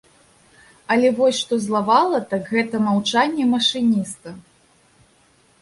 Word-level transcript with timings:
Але 0.93 1.11
вось 1.19 1.41
што 1.43 1.59
злавала, 1.67 2.21
так 2.33 2.43
гэта 2.55 2.75
маўчанне 2.89 3.45
машыніста. 3.55 4.29